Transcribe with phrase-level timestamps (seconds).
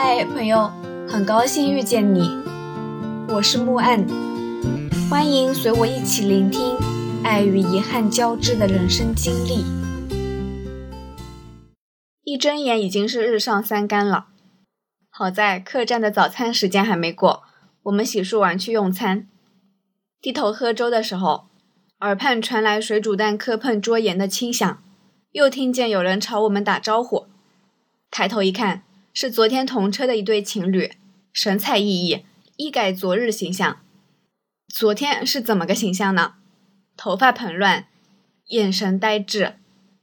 [0.00, 0.70] 嗨，朋友，
[1.08, 2.20] 很高兴遇见你，
[3.30, 4.06] 我是木岸，
[5.10, 6.76] 欢迎随我一起聆听
[7.24, 9.64] 爱与遗憾交织的人生经历。
[12.22, 14.28] 一睁眼已经是日上三竿了，
[15.10, 17.42] 好在客栈的早餐时间还没过，
[17.82, 19.26] 我们洗漱完去用餐。
[20.22, 21.48] 低头喝粥的时候，
[22.02, 24.80] 耳畔传来水煮蛋磕碰桌沿的轻响，
[25.32, 27.26] 又听见有人朝我们打招呼。
[28.12, 28.84] 抬头一看。
[29.20, 30.92] 是昨天同车的一对情侣，
[31.32, 32.22] 神采奕奕，
[32.54, 33.80] 一改昨日形象。
[34.68, 36.34] 昨天是怎么个形象呢？
[36.96, 37.88] 头发蓬乱，
[38.46, 39.56] 眼神呆滞。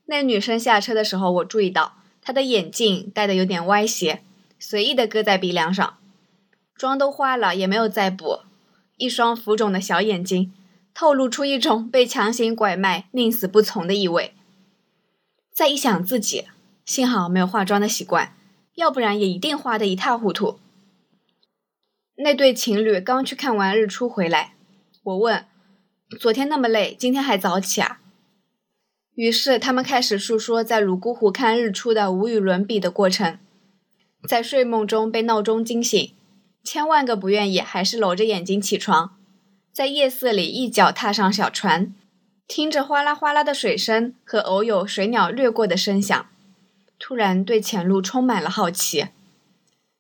[0.08, 4.22] 那女生下车的时候，我注意到她的眼镜戴的有点歪斜，
[4.60, 5.96] 随意的搁在鼻梁上。
[6.76, 8.40] 妆都花了也没有再补，
[8.98, 10.52] 一双浮肿的小眼睛，
[10.94, 14.34] 透露出一种被强行拐卖、宁死不从的意味。
[15.54, 16.48] 再一想自己，
[16.84, 18.34] 幸好没有化妆的习惯。
[18.76, 20.60] 要不然也一定花得一塌糊涂。
[22.18, 24.54] 那对情侣刚去看完日出回来，
[25.04, 25.46] 我问
[26.20, 28.00] ：“昨天那么累，今天还早起啊？”
[29.16, 33.40] 于是他们开始述说在泸沽湖看日出的无与伦比的过程。
[34.28, 36.14] 在睡梦中被闹钟惊醒，
[36.64, 39.18] 千万个不愿意，还是搂着眼睛起床。
[39.72, 41.94] 在夜色里一脚踏上小船，
[42.48, 46.26] 听着哗啦哗啦的水声和偶有水鸟掠过的声响。
[46.98, 49.08] 突然对前路充满了好奇，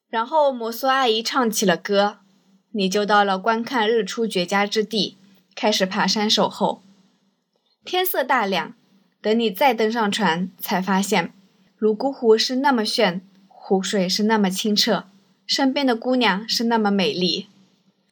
[0.10, 2.20] 然后摩梭阿姨唱起了歌，
[2.72, 5.18] 你就到了观看日出绝佳之地，
[5.54, 6.82] 开始爬山守候。
[7.84, 8.74] 天色大亮，
[9.22, 11.34] 等你再登上船，才发现
[11.78, 15.06] 泸沽湖是那么炫，湖水是那么清澈，
[15.46, 17.48] 身边的姑娘是那么美丽。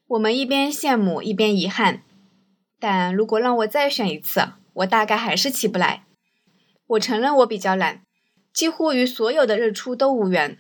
[0.08, 2.03] 我们一边羡慕一边遗憾，
[2.80, 6.03] 但如果让我再选一次，我大概还是起不来。
[6.86, 8.02] 我承认我比较懒。
[8.54, 10.58] 几乎与所有的日出都无缘。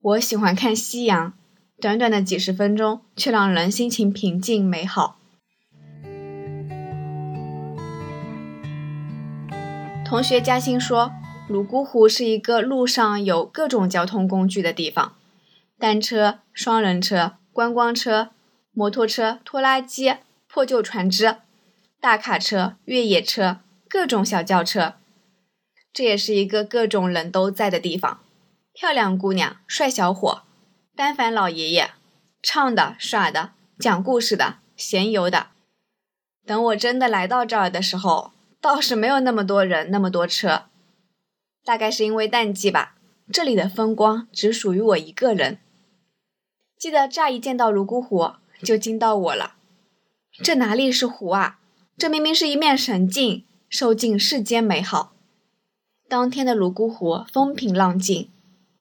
[0.00, 1.34] 我喜欢看夕阳，
[1.80, 5.18] 短短的几十分钟，却让人心情平静美好。
[10.06, 11.10] 同学嘉欣说，
[11.48, 15.16] 泸沽湖是一个路上有各种交通工具的地方：
[15.78, 18.30] 单车、双人车、观光车、
[18.72, 20.14] 摩托车、拖拉机、
[20.46, 21.36] 破旧船只、
[22.00, 23.58] 大卡车、越野车、
[23.88, 24.94] 各种小轿车。
[25.98, 28.20] 这也是一个各种人都在的地方，
[28.72, 30.42] 漂亮姑娘、帅小伙、
[30.94, 31.90] 单反老爷爷、
[32.40, 33.50] 唱的、耍的、
[33.80, 35.48] 讲故事的、闲游的。
[36.46, 40.66] 等我真的来到这儿的时候，倒是没有那么多人、那么多车。
[41.64, 42.94] 大概是因为淡季吧，
[43.32, 45.58] 这里的风光只属于我一个人。
[46.78, 49.56] 记得乍一见到泸沽湖，就惊到我了。
[50.44, 51.58] 这哪里是湖啊？
[51.96, 55.16] 这明明是一面神镜，受尽世间美好。
[56.08, 58.30] 当天的泸沽湖风平浪静，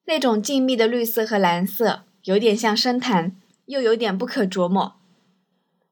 [0.06, 4.96] 那种静谧的绿色和蓝色，有点像深潭，又有点不可琢磨。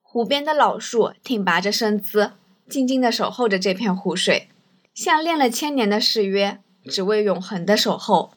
[0.01, 2.31] 湖边的老树挺拔着身姿，
[2.69, 4.47] 静静地守候着这片湖水，
[4.93, 8.31] 像练了千年的誓约，只为永恒的守候。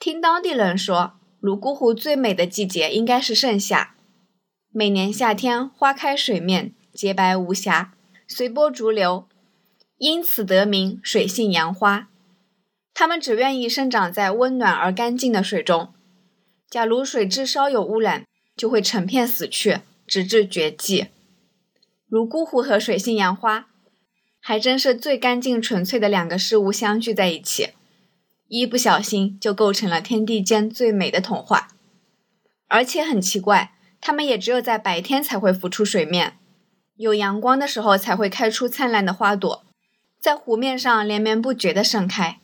[0.00, 3.94] 听当地人说，泸沽湖最美的季节应该是盛夏，
[4.70, 7.92] 每年夏天花开水面洁白无瑕，
[8.26, 9.28] 随波逐流。
[10.02, 12.08] 因此得名水性杨花，
[12.92, 15.94] 它们只愿意生长在温暖而干净的水中。
[16.68, 18.26] 假如水质稍有污染，
[18.56, 21.06] 就会成片死去，直至绝迹。
[22.08, 23.68] 泸沽湖和水性杨花，
[24.40, 27.68] 还真是最干净纯粹的两个事物相聚在一起，
[28.48, 31.68] 一不小心就构成了天地间最美的童话。
[32.66, 36.38] 而且很奇怪，它们也只有在白天才会浮出水面，
[36.96, 39.61] 有阳光的时候才会开出灿烂的花朵。
[40.22, 42.38] 在湖面上连绵不绝地盛开，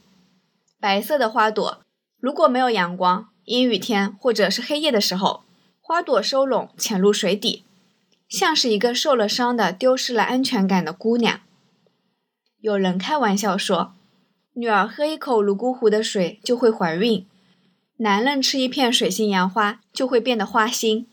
[0.80, 1.78] 白色的花朵。
[2.18, 5.44] 如果没有阳光、阴雨天或者是黑夜的时候，
[5.80, 7.62] 花朵收拢潜入水底，
[8.28, 11.38] 像是一个受了伤的、丢失了安全感的姑娘。
[12.60, 13.92] 有人开玩笑说，
[14.54, 17.24] 女儿喝一口泸沽湖的水就会怀孕，
[17.98, 21.06] 男人吃一片水性杨花就会变得花心。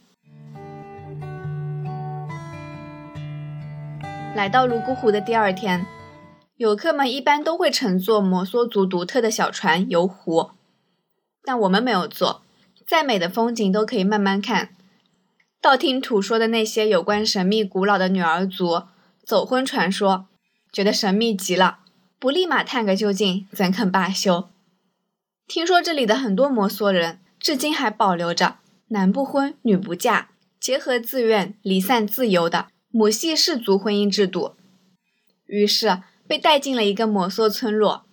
[4.35, 5.85] 来到泸沽湖的第二天。
[6.57, 10.51] 游客们一般都会乘坐摩梭族独特的小船游湖，
[11.43, 12.43] 但我们没有坐。
[12.87, 14.69] 再美的风景都可以慢慢看。
[15.59, 18.83] 道听途说的那些有关神秘古老的女儿族
[19.25, 20.27] 走婚传说，
[20.71, 21.79] 觉得神秘极了，
[22.19, 24.47] 不立马探个究竟，怎肯罢休？
[25.47, 28.59] 听说这里的很多摩梭人至今还保留着
[28.89, 30.29] 男不婚女不嫁、
[30.59, 34.55] 结合自愿、离散自由的母系氏族婚姻制度。
[35.47, 36.03] 于是。
[36.27, 38.05] 被带进了一个摩梭村落，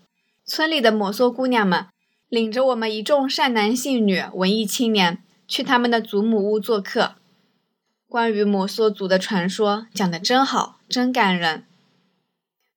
[0.44, 1.86] 村里的摩梭姑娘们
[2.28, 7.16] 领着我们一众善男信女、文艺青年去他们的祖母屋做客。
[8.08, 11.64] 关于摩梭族的传说讲得真好，真感人。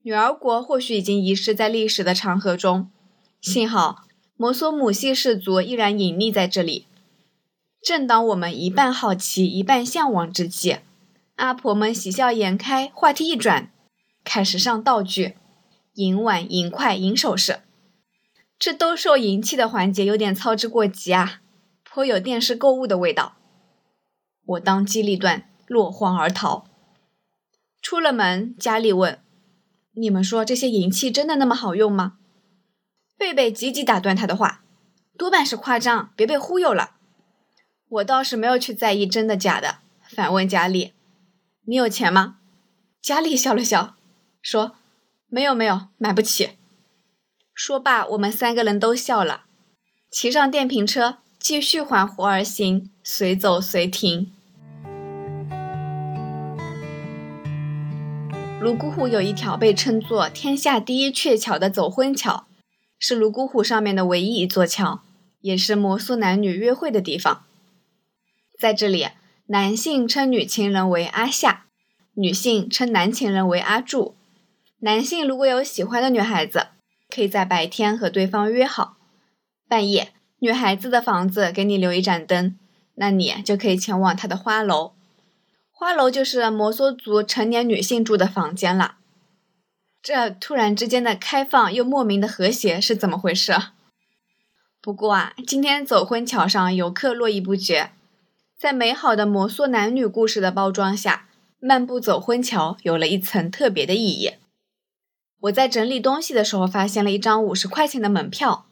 [0.03, 2.89] 女儿国或许已经遗失在历史的长河中，
[3.41, 4.03] 幸好
[4.37, 6.85] 摩梭母系氏族依然隐匿在这里。
[7.81, 10.77] 正当我们一半好奇、一半向往之际，
[11.35, 13.69] 阿婆们喜笑颜开，话题一转，
[14.35, 15.37] 开始上道具：
[15.93, 17.61] 银碗、银筷、银首饰。
[18.59, 21.39] 这兜售银器的环节有点操之过急啊，
[21.85, 23.37] 颇有电视购物的味道。
[24.45, 26.65] 我当机立断，落荒而逃。
[27.81, 29.21] 出了门，佳丽问。
[29.93, 32.17] 你们说这些银器真的那么好用吗？
[33.17, 34.65] 贝贝急急打断他的话
[35.17, 36.97] ：“多半是夸张，别被忽悠了。”
[37.87, 39.77] 我倒是没有去在意真的假的，
[40.09, 40.91] 反问佳丽
[41.63, 42.39] ：“你有钱吗？”
[43.01, 43.95] 佳丽笑了笑，
[44.45, 44.73] 说
[45.27, 46.51] ：“没有没有，买不起。”
[47.51, 49.45] 说罢，我们三个人都笑了，
[50.11, 54.31] 骑上电瓶车，继续缓活而行，随走随停。
[58.61, 62.45] 泸沽湖有一条被称作“天下第一鹊桥”的走婚桥，
[62.99, 65.01] 是泸沽湖上面的唯一一座桥，
[65.41, 67.45] 也是摩梭男女约会的地方。
[68.59, 69.07] 在这里，
[69.47, 71.65] 男性称女情人为阿夏，
[72.13, 74.13] 女性称男情人为阿柱。
[74.85, 76.67] 男性如果有喜欢的女孩子，
[77.09, 78.97] 可以在白天和对方约好，
[79.67, 82.55] 半夜女孩子的房子给你留一盏灯，
[82.93, 84.93] 那你就可以前往她的花楼。
[85.71, 88.97] 花楼就是摩梭族成年女性住的房间了。
[90.03, 93.55] 这突然之间的开放又莫名的和谐是怎么回事？
[94.79, 97.89] 不过啊，今天走婚桥上游客络绎不绝，
[98.55, 101.27] 在美好的摩梭男女故事的包装下，
[101.59, 104.33] 漫步走婚桥有了一层特别的意义。
[105.41, 108.65] 我在整理东西的时候发现了一张五十块钱的门票，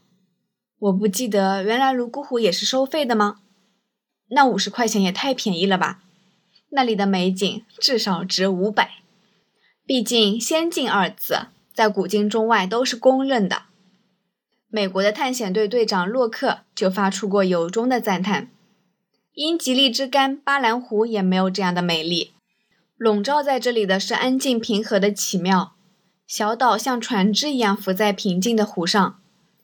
[0.80, 3.42] 我不记得原来泸沽湖也是收费的吗？
[4.30, 6.02] 那五十块钱也太便宜了吧！
[6.70, 8.96] 那里的美景至少值五百，
[9.86, 13.64] 毕竟“仙境”二字在古今中外都是公认的。
[14.70, 18.50] 美国的探险队队长洛克就发出过由衷的赞叹
[19.36, 22.32] ：“英吉利之干巴兰湖也没有这样的美丽，
[22.98, 25.76] 笼罩在这里的是安静平和的奇妙。
[26.26, 29.20] 小岛像船只一样浮在平静的湖上，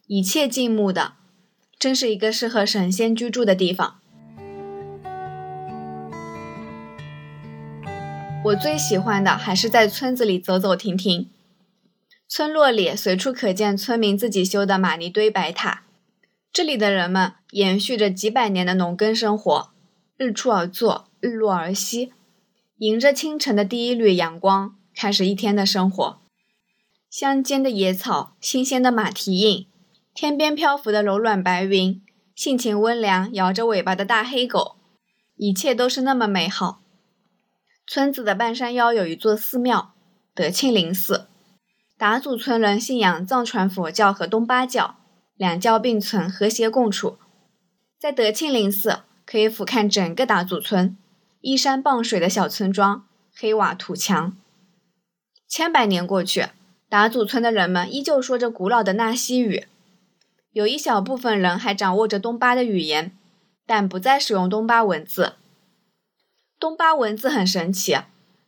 [0.07, 1.13] 一切静穆的，
[1.79, 3.95] 真是一个适合神仙居住的地方。”
[8.45, 11.29] 我最喜欢的还是在村子里走走停停。
[12.27, 15.83] 村落里随处可见村民自己修的玛尼堆白塔。
[16.53, 19.71] 这里的人们延续着几百年的农耕生活，
[20.15, 22.13] 日出而作，日落而息，
[22.77, 26.21] 迎着清晨的第一缕阳光，开始一天的生活。
[27.09, 29.65] 乡间的野草，新鲜的马蹄印，
[30.13, 32.00] 天边漂浮的柔软白云，
[32.35, 34.75] 性情温良、摇着尾巴的大黑狗，
[35.35, 36.81] 一切都是那么美好。
[37.88, 39.95] 村子的半山腰有一座寺庙——
[40.35, 41.25] 德庆林寺。
[41.97, 44.97] 达祖村人信仰藏传佛教和东巴教，
[45.35, 47.17] 两教并存，和谐共处。
[47.97, 50.95] 在德庆林寺，可以俯瞰整个达祖村，
[51.41, 54.38] 依山傍水的小村庄，黑瓦土墙。
[55.47, 56.50] 千百年过去，
[56.89, 59.68] 达祖村的人们依旧说着古老的纳西语，
[60.51, 63.15] 有一小部分人还掌握着东巴的语言，
[63.67, 65.34] 但不再使用东巴文字。
[66.60, 68.00] 东巴文字很神奇，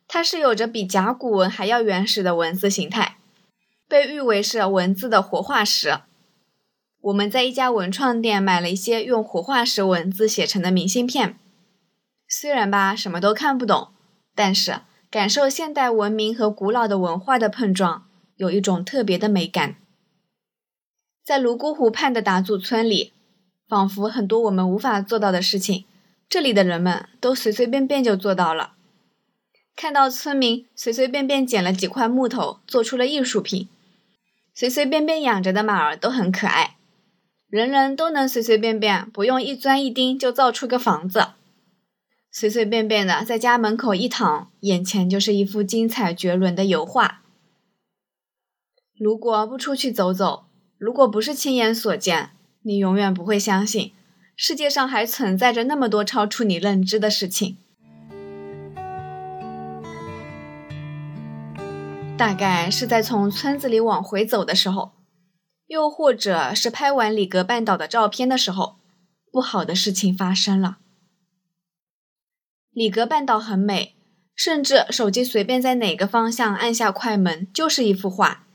[0.07, 3.17] 它是有着比甲骨文还要原始的文字形态，
[3.87, 5.99] 被誉为是文字的活化石。
[7.01, 11.37] 我们在一家文创店买了一些用活化石文字写成的明信片，
[12.27, 13.89] 虽然吧什么都看不懂，
[14.33, 14.81] 但是
[15.11, 18.07] 感受现代文明和古老的文化的碰撞，
[18.41, 19.75] 有一种特别的美感。
[21.23, 23.13] 在泸沽湖畔的达祖村里，
[23.67, 25.85] 仿佛很多我们无法做到的事情。
[26.27, 28.73] 这里的人们都随随便便就做到了。
[29.75, 33.67] 看到村民随随便便捡了几块木头，做出了艺术品；
[34.55, 36.77] 随随便便养着的马儿都很可爱。
[37.47, 41.33] 人人都能随随便便，不用一钻一钉就造出个房子。
[42.31, 47.20] 随随便便的在家门口一躺，眼前就是一幅精彩绝伦的油画。
[49.03, 50.43] 如果不出去走走，
[50.77, 53.93] 如果不是亲眼所见，你永远不会相信。
[54.35, 57.57] 世界上还存在着那么多超出你认知的事情。
[62.15, 64.91] 大概是在从村子里往回走的时候，
[65.65, 68.75] 又或者是拍完里格半岛的照片的时候，
[69.31, 70.77] 不好的事情发生了。
[72.69, 73.95] 里格半岛很美，
[74.35, 78.45] 甚至手机随便在哪个方向按下快门就是一幅画。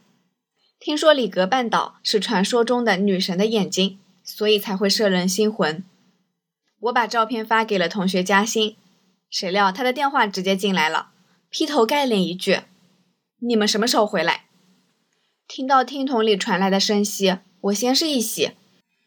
[0.79, 3.99] 听说里格半岛是传说中的女神的眼睛。
[4.29, 5.85] 所以才会摄人心魂。
[6.81, 8.75] 我把照片发给了同学嘉欣，
[9.31, 11.11] 谁料他的电话直接进来了，
[11.49, 12.63] 劈头盖脸一句
[13.39, 14.47] ：“你们什么时候回来？”
[15.47, 18.51] 听到听筒里传来的声息，我先是一喜，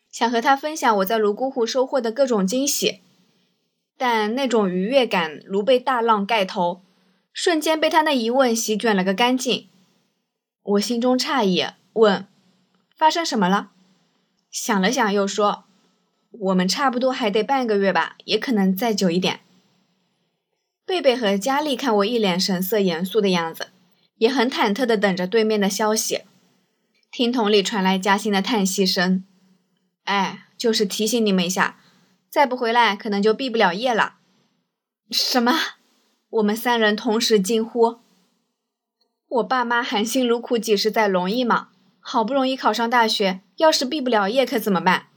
[0.10, 3.02] 想和他分享我在泸沽湖收获的各种惊喜，
[3.98, 6.82] 但那种愉悦感如被大浪盖头，
[7.34, 9.68] 瞬间被他那一问席卷了个干净。
[10.64, 12.28] 我心中诧异，问
[12.96, 13.72] ：“发生什么了？”
[14.52, 15.66] 想了想，又说
[16.32, 19.42] ：“我们差不多还得半个月吧，也可能再久一点。”
[20.86, 23.70] 贝贝和佳丽看我一脸神色严肃的样子，
[24.18, 26.24] 也很忐忑地等着对面的消息。
[27.12, 29.24] 听筒里传来嘉欣的叹息声
[30.06, 31.80] ：“哎，就是提醒你们一下，
[32.30, 34.16] 再不回来，可能就毕不了业了。”
[35.10, 35.54] 什么？
[36.30, 38.00] 我们三人同时惊呼。
[39.30, 41.70] 我爸妈含辛茹苦几十载容易吗？
[42.00, 45.08] 好不容易考上大学，要是毕不了业可怎么办？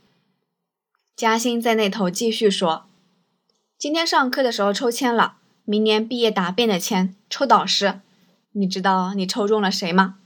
[1.17, 2.85] 嘉欣在那头继续说
[3.79, 8.01] ：“今天上课的时候抽签了，明年毕业答辩的签，抽导师。
[8.53, 10.19] 你知道你抽中了谁吗？”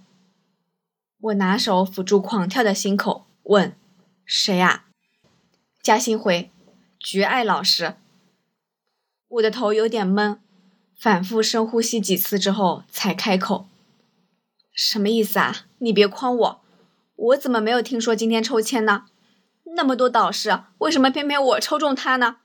[1.23, 3.77] 我拿手抚住狂跳的心口，问
[4.27, 4.87] ：“谁呀？”
[5.81, 6.51] 嘉欣回
[6.99, 7.95] ：“菊爱老师。”
[9.29, 10.39] 我的头有点懵，
[10.99, 13.69] 反复深呼吸几次之后才开口
[14.77, 15.65] ：“什么意思啊？
[15.79, 16.61] 你别诓我，
[17.17, 19.07] 我怎么没有听说今天抽签呢？
[19.75, 22.37] 那么多导师，为什么偏偏我抽中他呢？”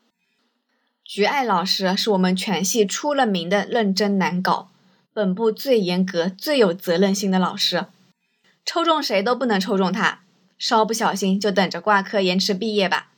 [1.03, 4.71] 菊爱老师是我们全系出了名的认真难搞，
[5.11, 7.87] 本部最严格、最有责任心的老师。
[8.63, 10.21] 抽中谁都不能抽中他，
[10.57, 13.09] 稍不小心就等着挂科延迟毕业吧。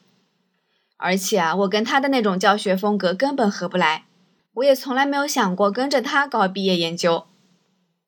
[0.98, 4.06] 而且啊，我跟他的那种教学风格根本合不来，
[4.56, 7.28] 我也从来没有想过跟着他搞毕业研究。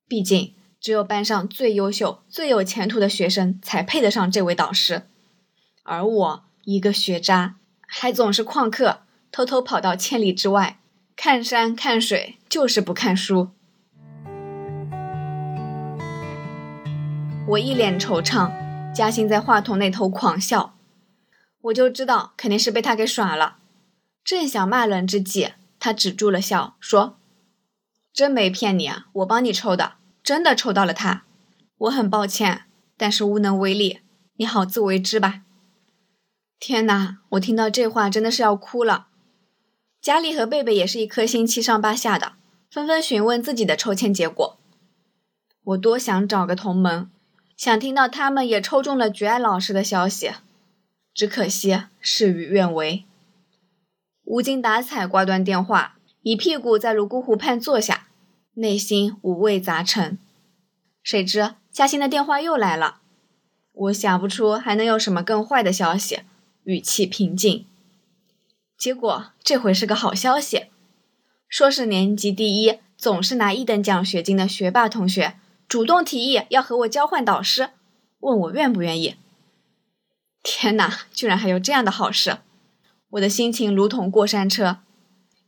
[0.07, 0.55] 毕竟，
[0.85, 5.07] 只有班上最优秀、最有前途的学生才配得上这位导师，
[5.81, 7.55] 而我一个学渣，
[7.87, 8.99] 还总是旷课，
[9.31, 10.77] 偷偷跑到千里之外
[11.15, 13.49] 看山看水，就是不看书。
[17.47, 18.51] 我一脸惆怅，
[18.93, 20.75] 嘉欣在话筒那头狂笑，
[21.61, 23.57] 我就知道肯定是被他给耍了。
[24.23, 27.17] 正想骂人之际，他止住了笑，说
[28.13, 29.93] ：“真没骗你啊，我帮你抽的，
[30.25, 31.23] 真的抽到了他。
[31.77, 32.63] 我很抱歉，
[32.97, 33.99] 但是无能为力，
[34.37, 35.43] 你好自为之吧。”
[36.59, 39.07] 天哪，我听到这话真的是要哭了。
[40.01, 42.33] 佳丽和贝贝也是一颗心七上八下的，
[42.71, 44.57] 纷纷询问自己的抽签结果。
[45.63, 47.09] 我多想找个同门。
[47.55, 50.31] 想听到他们也抽中了绝爱老师的消息，
[51.13, 53.05] 只可惜事与愿违。
[54.25, 58.04] 无精打采挂断电话，一屁股在泸沽湖畔坐下，
[58.55, 60.17] 内心五味杂陈。
[61.03, 62.99] 谁知嘉欣的电话又来了，
[63.73, 66.21] 我想不出还能有什么更坏的消息，
[66.63, 67.65] 语气平静。
[68.77, 70.67] 结果这回是个好消息，
[71.47, 75.35] 说是年级第一，总是拿一等奖学金的学霸同学。
[75.67, 77.71] 主动提议要和我交换导师，
[78.19, 79.15] 问我愿不愿意。
[80.43, 82.37] 天哪，居然还有这样的好事！
[83.09, 84.77] 我的心情如同过山车，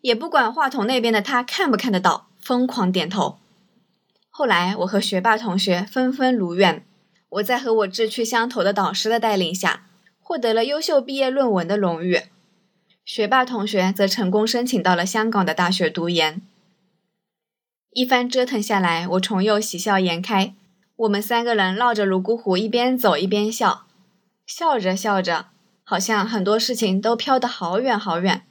[0.02, 3.40] 也不管话筒那边的他看不看得到，疯狂点头。
[4.30, 6.86] 后来我和学霸同学纷纷如愿，
[7.28, 9.88] 我在和我志趣相投的导师的带领下，
[10.22, 12.22] 获得了优秀毕业论文的荣誉。
[13.04, 16.42] 学霸同学则成功申请到了香港的大学读研。
[17.92, 20.56] 一番折腾下来，我重又喜笑颜开。
[20.96, 23.86] 我们三个人绕着泸沽湖一边走一边笑，
[24.46, 25.48] 笑着笑着，
[25.84, 28.47] 好像很多事情都飘得好远好远。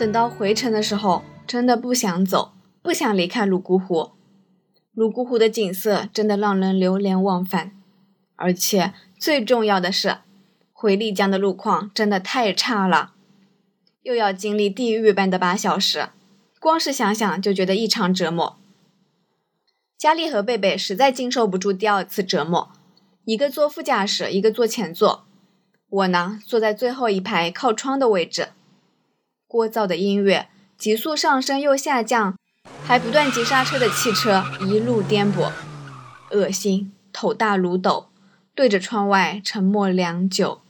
[0.00, 4.12] 等到回程的时候，真的不想走，不想离开泸沽湖。
[4.94, 7.72] 泸沽湖的景色真的让人流连忘返，
[8.36, 10.16] 而且最重要的是，
[10.72, 13.12] 回丽江的路况真的太差了。
[14.02, 16.08] 又要经历地狱般的八小时，
[16.58, 18.56] 光是想想就觉得异常折磨。
[19.98, 22.72] 佳丽和贝贝实在经受不住第二次折磨，
[23.26, 25.26] 一个坐副驾驶，一个坐前座，
[25.90, 28.48] 我呢坐在最后一排靠窗的位置。
[29.50, 32.38] 聒噪的音乐，急速上升又下降，
[32.84, 35.50] 还不断急刹车的汽车一路颠簸，
[36.30, 38.06] 恶心，头大如斗，
[38.54, 40.60] 对着窗外沉默良久。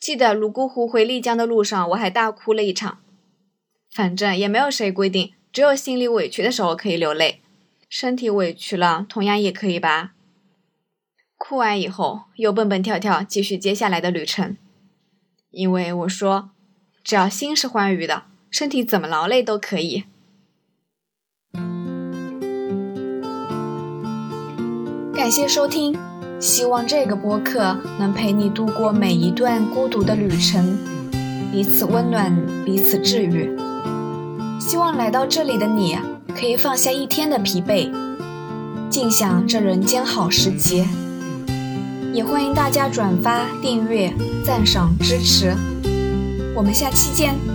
[0.00, 2.98] 记得泸沽湖回丽江的路上，我还大哭了一场。
[3.90, 7.42] 反正也没有谁规定，只有心里委屈的时候可以流泪，
[7.90, 10.14] 身体委屈了同样也可以吧。
[11.36, 14.56] 哭完以后，又蹦蹦跳跳继续接下来的旅程。
[15.50, 16.50] 因为我说，
[17.04, 20.04] 只要心是欢愉的，身体怎么劳累都可以。
[25.14, 25.94] 感谢收听，
[26.40, 30.78] 希望这个播客能陪你度过每一段孤独的旅程，
[31.52, 32.34] 彼此温暖，
[32.64, 33.54] 彼此治愈。
[34.58, 35.98] 希望来到这里的你
[36.34, 37.92] 可以放下一天的疲惫，
[38.88, 40.86] 尽享这人间好时节。
[42.14, 44.10] 也欢迎大家转发、订阅、
[44.42, 45.54] 赞赏、支持。
[46.54, 47.53] 我们下期见。